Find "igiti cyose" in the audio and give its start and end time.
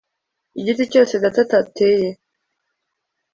0.59-1.13